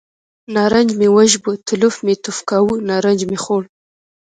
[0.53, 3.63] نارنج مې وژبه، تلوف مې یې توف کاوه، نارنج مې خوړ.